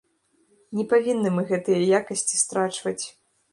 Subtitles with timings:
[0.79, 3.01] Не павінны мы гэтыя якасці страчваць.